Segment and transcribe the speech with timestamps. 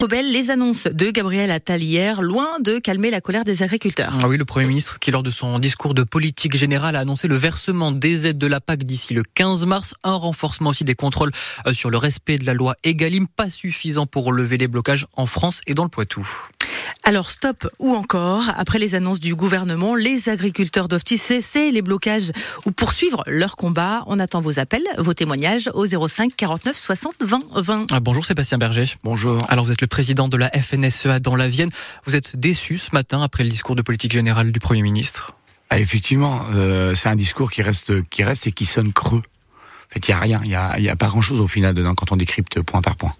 [0.00, 1.82] Les annonces de Gabriel Attal
[2.20, 4.16] loin de calmer la colère des agriculteurs.
[4.22, 7.26] Ah oui, le Premier ministre qui, lors de son discours de politique générale, a annoncé
[7.26, 10.94] le versement des aides de la PAC d'ici le 15 mars, un renforcement aussi des
[10.94, 11.32] contrôles
[11.66, 15.26] euh, sur le respect de la loi Egalim, pas suffisant pour lever les blocages en
[15.26, 16.24] France et dans le Poitou.
[17.02, 22.32] Alors stop ou encore, après les annonces du gouvernement, les agriculteurs doivent cesser les blocages
[22.66, 24.04] ou poursuivre leur combat.
[24.06, 27.86] On attend vos appels, vos témoignages au 05 49 60 20 20.
[28.00, 28.96] bonjour Sébastien Berger.
[29.04, 29.40] Bonjour.
[29.48, 31.70] Alors vous êtes le président de la FNSEA dans la Vienne.
[32.06, 35.32] Vous êtes déçu ce matin après le discours de politique générale du Premier ministre?
[35.70, 39.22] Ah, Effectivement, euh, c'est un discours qui reste, qui reste et qui sonne creux.
[39.90, 41.74] En fait, il n'y a rien, il n'y a, y a pas grand-chose au final
[41.74, 43.14] dedans quand on décrypte point par point.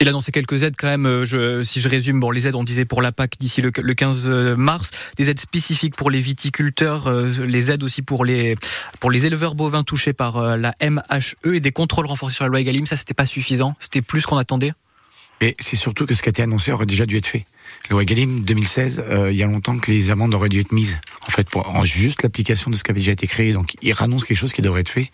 [0.00, 1.06] Il a annoncé quelques aides quand même.
[1.06, 3.70] Euh, je, si je résume, bon, les aides, on disait pour la PAC d'ici le,
[3.70, 8.56] 15 euh, mars, des aides spécifiques pour les viticulteurs, euh, les aides aussi pour les
[9.00, 12.60] pour les éleveurs bovins touchés par la MHE et des contrôles renforcés sur la loi
[12.60, 12.86] Egalim.
[12.86, 13.76] Ça, c'était pas suffisant.
[13.80, 14.72] C'était plus qu'on attendait.
[15.44, 17.44] Mais c'est surtout que ce qui a été annoncé aurait déjà dû être fait.
[17.90, 21.02] Le loi 2016, euh, il y a longtemps que les amendes auraient dû être mises,
[21.20, 23.52] en fait, pour juste l'application de ce qui avait déjà été créé.
[23.52, 25.10] Donc, il annonce quelque chose qui devrait être fait.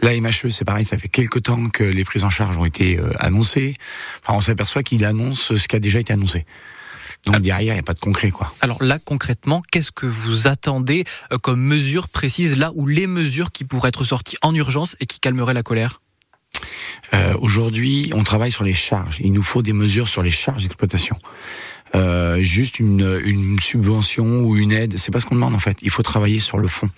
[0.00, 2.98] La MHE, c'est pareil, ça fait quelques temps que les prises en charge ont été
[2.98, 3.76] euh, annoncées.
[4.22, 6.46] Enfin, on s'aperçoit qu'il annonce ce qui a déjà été annoncé.
[7.26, 8.54] Donc derrière, il n'y a pas de concret, quoi.
[8.62, 13.52] Alors là, concrètement, qu'est-ce que vous attendez euh, comme mesures précises là où les mesures
[13.52, 16.00] qui pourraient être sorties en urgence et qui calmeraient la colère?
[17.14, 19.20] Euh, Aujourd'hui, on travaille sur les charges.
[19.20, 21.16] Il nous faut des mesures sur les charges d'exploitation.
[21.94, 25.78] Euh, juste une, une, subvention ou une aide, c'est pas ce qu'on demande en fait.
[25.82, 26.90] Il faut travailler sur le fond.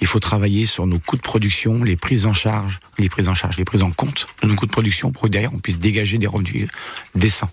[0.00, 3.34] Il faut travailler sur nos coûts de production, les prises en charge, les prises en
[3.34, 5.78] charge, les prises en compte de nos coûts de production pour que derrière on puisse
[5.78, 6.68] dégager des revenus
[7.14, 7.50] décents.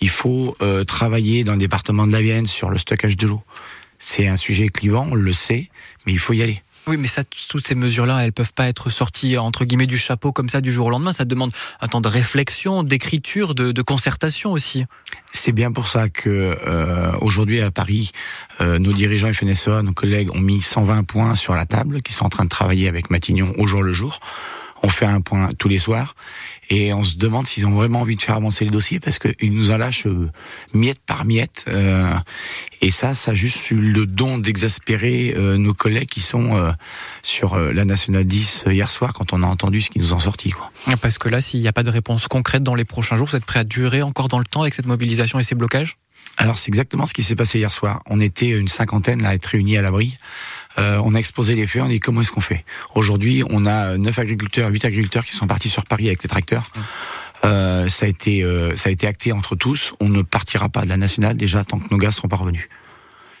[0.00, 3.42] Il faut euh, travailler dans le département de la Vienne sur le stockage de l'eau.
[3.98, 5.70] C'est un sujet clivant, on le sait,
[6.06, 6.62] mais il faut y aller.
[6.88, 10.32] Oui, mais ça, toutes ces mesures-là, elles peuvent pas être sorties entre guillemets du chapeau
[10.32, 11.12] comme ça du jour au lendemain.
[11.12, 14.86] Ça demande un temps de réflexion, d'écriture, de, de, concertation aussi.
[15.30, 18.12] C'est bien pour ça que euh, aujourd'hui à Paris,
[18.62, 22.24] euh, nos dirigeants FNSEA, nos collègues ont mis 120 points sur la table, qui sont
[22.24, 24.20] en train de travailler avec Matignon au jour le jour.
[24.82, 26.14] On fait un point tous les soirs
[26.70, 29.52] et on se demande s'ils ont vraiment envie de faire avancer le dossier parce qu'ils
[29.52, 30.30] nous en lâchent euh,
[30.74, 31.64] miette par miette.
[31.68, 32.12] Euh,
[32.80, 36.38] et ça, ça a juste eu le don d'exaspérer euh, nos collègues qui sont
[37.22, 40.50] sur la Nationale 10 hier soir quand on a entendu ce qui nous en sortit.
[40.50, 40.70] Quoi.
[41.00, 43.36] Parce que là, s'il n'y a pas de réponse concrète dans les prochains jours, vous
[43.36, 45.96] êtes prêt à durer encore dans le temps avec cette mobilisation et ces blocages?
[46.36, 48.02] Alors c'est exactement ce qui s'est passé hier soir.
[48.06, 50.16] On était une cinquantaine à être réunis à l'abri.
[50.78, 52.64] Euh, on a exposé les faits, on dit comment est-ce qu'on fait?
[52.94, 56.70] Aujourd'hui, on a neuf agriculteurs, huit agriculteurs qui sont partis sur Paris avec les tracteurs.
[57.44, 59.94] Euh, ça a été euh, ça a été acté entre tous.
[60.00, 62.68] On ne partira pas de la nationale déjà tant que nos gars seront pas revenus.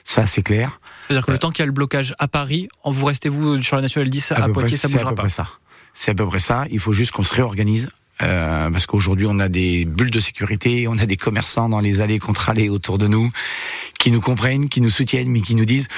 [0.04, 0.80] Ça, c'est clair.
[1.06, 3.76] C'est-à-dire que le temps qu'il y a le blocage à Paris, vous restez vous sur
[3.76, 5.26] la nationale 10 à, Poitiers, ça bougera pas.
[5.92, 6.64] C'est à peu près ça.
[6.70, 7.90] Il faut juste qu'on se réorganise
[8.22, 12.00] euh, parce qu'aujourd'hui on a des bulles de sécurité, on a des commerçants dans les
[12.00, 13.30] allées contre allées autour de nous
[13.98, 15.88] qui nous comprennent, qui nous soutiennent, mais qui nous disent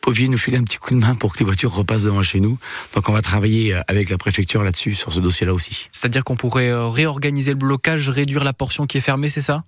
[0.00, 2.40] Povier nous filer un petit coup de main pour que les voitures repassent devant chez
[2.40, 2.58] nous.
[2.94, 5.88] Donc on va travailler euh, avec la préfecture là-dessus sur ce dossier-là aussi.
[5.92, 9.64] C'est-à-dire qu'on pourrait euh, réorganiser le blocage, réduire la portion qui est fermée, c'est ça?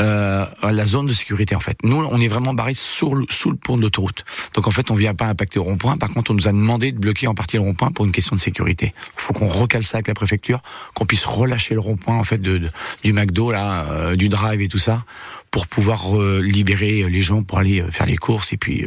[0.00, 1.76] Euh, La zone de sécurité en fait.
[1.84, 4.24] Nous on est vraiment barré sous le, sous le pont de l'autoroute.
[4.54, 5.96] Donc en fait on vient pas impacter le rond-point.
[5.96, 8.34] Par contre on nous a demandé de bloquer en partie le rond-point pour une question
[8.34, 8.94] de sécurité.
[9.18, 10.60] Il faut qu'on recale ça avec la préfecture,
[10.94, 12.68] qu'on puisse relâcher le rond-point en fait de,
[13.04, 15.04] du McDo là, euh, du drive et tout ça,
[15.50, 18.86] pour pouvoir euh, libérer les gens pour aller euh, faire les courses et puis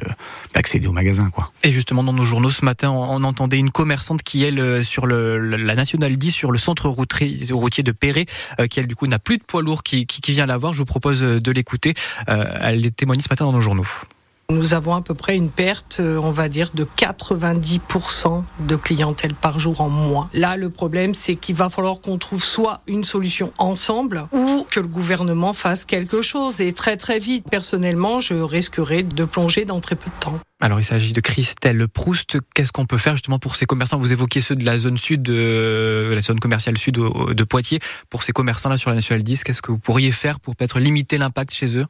[0.53, 1.51] accéder au magasin quoi.
[1.63, 5.75] Et justement dans nos journaux ce matin, on, entendait une commerçante qui elle sur la
[5.75, 8.25] nationale 10 sur le centre routier de Perret,
[8.69, 10.73] qui elle du coup n'a plus de poids lourd qui, qui, qui vient la voir.
[10.73, 11.93] Je vous propose de l'écouter.
[12.27, 13.87] elle témoigne ce matin dans nos journaux.
[14.51, 19.33] Nous avons à peu près une perte, euh, on va dire, de 90% de clientèle
[19.33, 20.29] par jour en moins.
[20.33, 24.81] Là, le problème, c'est qu'il va falloir qu'on trouve soit une solution ensemble ou que
[24.81, 27.45] le gouvernement fasse quelque chose et très très vite.
[27.49, 30.37] Personnellement, je risquerais de plonger dans très peu de temps.
[30.59, 32.37] Alors, il s'agit de Christelle Proust.
[32.53, 33.97] Qu'est-ce qu'on peut faire justement pour ces commerçants?
[33.99, 37.79] Vous évoquiez ceux de la zone sud, de la zone commerciale sud de Poitiers.
[38.09, 41.17] Pour ces commerçants-là sur la Nationale 10, qu'est-ce que vous pourriez faire pour peut-être limiter
[41.17, 41.87] l'impact chez eux?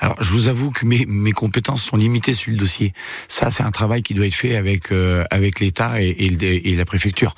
[0.00, 2.92] Alors, je vous avoue que mes, mes compétences sont limitées sur le dossier.
[3.26, 6.76] Ça, c'est un travail qui doit être fait avec euh, avec l'État et, et, et,
[6.76, 7.34] la préfecture.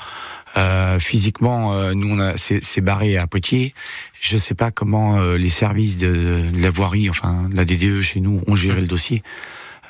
[0.56, 3.72] Euh, physiquement, euh, nous, on a c'est barré à Poitiers.
[4.20, 8.42] Je sais pas comment euh, les services de, la voirie, enfin la DDE chez nous,
[8.46, 9.22] ont géré le dossier.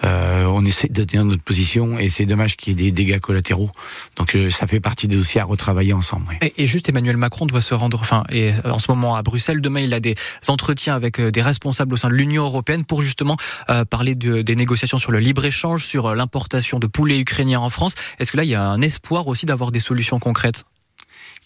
[0.04, 3.20] Euh, on essaie de tenir notre position et c'est dommage qu'il y ait des dégâts
[3.20, 3.70] collatéraux.
[4.16, 6.38] Donc euh, ça fait partie des dossiers à retravailler ensemble.
[6.56, 9.60] Et, juste Emmanuel Macron doit se rendre, enfin, et en ce moment à Bruxelles.
[9.60, 10.14] Demain, il a des
[10.48, 13.36] entretiens avec euh, des responsables au sein de l'Union européenne pour justement
[13.90, 17.94] parler de, des négociations sur le libre échange, sur l'importation de poulets ukrainiens en France.
[18.18, 20.64] Est-ce que là, il y a un espoir aussi d'avoir des solutions concrètes?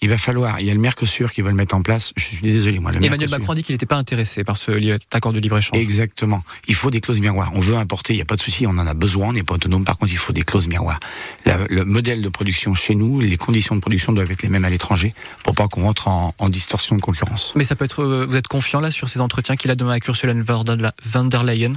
[0.02, 2.12] Il va falloir, il y a le Mercosur qui va le mettre en place.
[2.17, 2.91] Je suis désolé, moi.
[2.93, 5.79] Le Emmanuel Mercosur- Macron dit qu'il n'était pas intéressé par cet accord de libre-échange.
[5.79, 6.43] Exactement.
[6.69, 7.52] Il faut des clauses miroirs.
[7.55, 9.43] On veut importer, il n'y a pas de souci, on en a besoin, on n'est
[9.44, 9.85] pas autonome.
[9.85, 11.00] Par contre, il faut des clauses miroirs.
[11.46, 14.64] La- le modèle de production chez nous, les conditions de production doivent être les mêmes
[14.67, 17.52] à l'étranger pour pas qu'on rentre en, en distorsion de concurrence.
[17.56, 19.93] Mais ça peut être, euh, vous êtes confiant là sur ces entretiens qu'il a demain
[19.93, 21.75] avec Ursula von der- von der Leyen?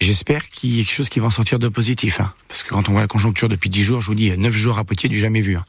[0.00, 2.20] J'espère qu'il y a quelque chose qui va en sortir de positif.
[2.20, 2.34] hein.
[2.48, 4.78] Parce que quand on voit la conjoncture depuis 10 jours, je vous dis, 9 jours
[4.78, 5.56] à Poitiers, du jamais vu.
[5.56, 5.64] hein.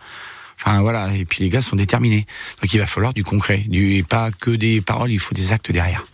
[0.59, 2.25] Enfin voilà, et puis les gars sont déterminés.
[2.61, 5.71] Donc il va falloir du concret, du pas que des paroles, il faut des actes
[5.71, 6.05] derrière.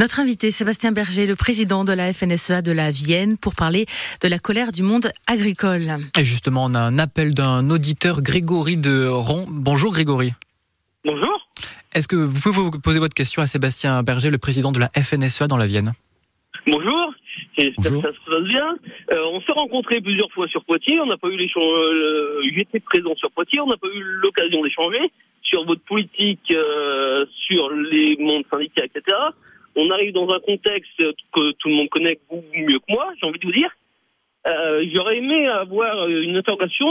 [0.00, 3.86] Notre invité, Sébastien Berger, le président de la FNSEA de la Vienne, pour parler
[4.20, 5.98] de la colère du monde agricole.
[6.18, 9.46] Et justement, on a un appel d'un auditeur, Grégory de Ron.
[9.48, 10.32] Bonjour Grégory.
[11.04, 11.48] Bonjour.
[11.92, 14.90] Est-ce que vous pouvez vous poser votre question à Sébastien Berger, le président de la
[15.00, 15.92] FNSEA dans la Vienne?
[16.66, 17.12] Bonjour.
[17.58, 18.76] J'espère que ça se passe bien.
[19.12, 20.98] Euh, on s'est rencontrés plusieurs fois sur Poitiers.
[21.00, 21.62] On n'a pas eu l'échange.
[21.62, 23.60] euh, J'étais présent sur Poitiers.
[23.60, 25.10] On n'a pas eu l'occasion d'échanger
[25.42, 29.16] sur votre politique, euh, sur les mondes syndicats, etc.
[29.76, 33.12] On arrive dans un contexte que tout le monde connaît beaucoup mieux que moi.
[33.20, 33.70] J'ai envie de vous dire.
[34.46, 36.86] Euh, J'aurais aimé avoir une interrogation.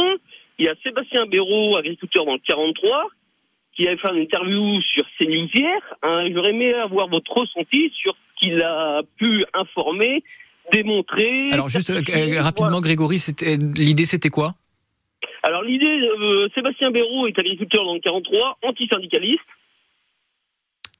[0.59, 3.07] Il y a Sébastien Béraud, agriculteur dans le 43,
[3.75, 5.79] qui avait fait une interview sur CNews hier.
[6.03, 10.23] Hein, J'aurais aimé avoir votre ressenti sur qu'il a pu informer,
[10.71, 11.45] démontrer.
[11.51, 12.01] Alors juste euh,
[12.41, 12.81] rapidement.
[12.81, 13.21] Grégory,
[13.77, 14.53] l'idée, c'était quoi?
[15.43, 19.39] Alors l'idée, euh, Sébastien Béraud est agriculteur dans le 43, antisyndicaliste.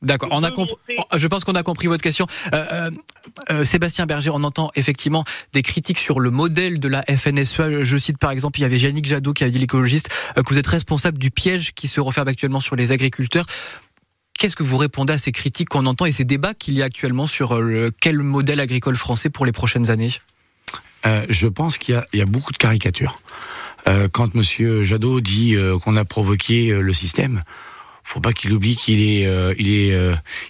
[0.01, 0.75] D'accord, on a compris.
[0.97, 2.25] montrer- Je pense qu'on a compris votre question.
[2.53, 2.91] Euh,
[3.63, 5.23] Sébastien Berger, on entend effectivement
[5.53, 7.83] des critiques sur le modèle de la FNSEA.
[7.83, 10.49] Je cite par exemple, il y avait Yannick Jadot qui a dit l'écologiste euh, que
[10.49, 13.45] vous êtes responsable du piège qui se referme actuellement sur les agriculteurs.
[14.43, 16.85] Qu'est-ce que vous répondez à ces critiques qu'on entend et ces débats qu'il y a
[16.85, 20.11] actuellement sur euh, le, quel modèle agricole français pour les prochaines années?
[21.05, 23.21] Euh, je pense qu'il y a, beaucoup de caricatures.
[23.87, 27.43] Euh, quand Monsieur Jadot dit qu'on a provoqué le système,
[28.03, 29.97] faut pas qu'il oublie qu'il est, il est,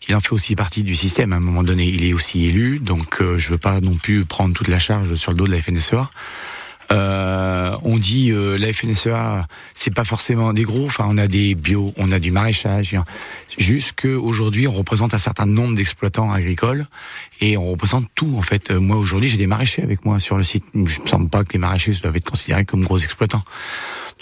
[0.08, 1.32] il en fait aussi partie du système.
[1.32, 4.26] À un moment donné, il est aussi élu, donc euh, je veux pas non plus
[4.26, 6.10] prendre toute la charge sur le dos de la FNSEA.
[6.94, 10.86] Euh, on dit euh, la FNSEA, c'est pas forcément des gros.
[10.86, 12.96] Enfin, on a des bio, on a du maraîchage.
[13.58, 16.86] Juste qu'aujourd'hui, on représente un certain nombre d'exploitants agricoles
[17.42, 18.72] et on représente tout en fait.
[18.72, 20.66] Euh, Moi aujourd'hui, j'ai des maraîchers avec moi sur le site.
[20.74, 23.44] Je ne semble pas que les maraîchers doivent être considérés comme gros exploitants.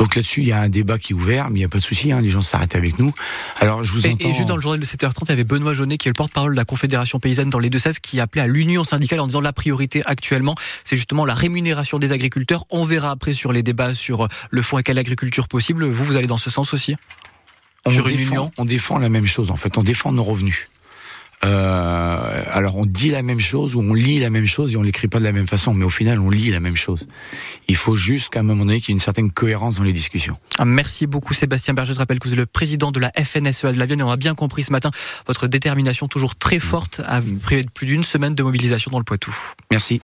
[0.01, 1.77] Donc là-dessus, il y a un débat qui est ouvert, mais il n'y a pas
[1.77, 2.12] de souci.
[2.12, 3.13] Hein, les gens s'arrêtent avec nous.
[3.59, 4.30] Alors je vous Et, entends.
[4.30, 6.15] et juste dans le journal de 7h30, il y avait Benoît Jaunet, qui est le
[6.15, 9.42] porte-parole de la Confédération paysanne dans les Deux-Sèvres, qui appelait à l'union syndicale en disant
[9.42, 12.65] la priorité actuellement, c'est justement la rémunération des agriculteurs.
[12.71, 15.86] On verra après sur les débats sur le fond et quelle agriculture possible.
[15.86, 16.95] Vous, vous allez dans ce sens aussi?
[17.86, 19.51] Défend, on défend la même chose.
[19.51, 20.68] En fait, on défend nos revenus.
[21.44, 24.84] Euh, alors on dit la même chose ou on lit la même chose et on
[24.84, 27.08] l'écrit pas de la même façon, mais au final on lit la même chose.
[27.68, 29.94] Il faut juste qu'à un moment donné qu'il y ait une certaine cohérence dans les
[29.94, 30.38] discussions.
[30.60, 31.94] Ah, Merci beaucoup Sébastien Berger.
[31.94, 34.12] Je rappelle que vous êtes le président de la FNSEA de la Vienne et on
[34.12, 34.92] a bien compris ce matin
[35.26, 39.04] votre détermination toujours très forte à priver de plus d'une semaine de mobilisation dans le
[39.04, 39.36] Poitou.
[39.72, 40.00] Merci.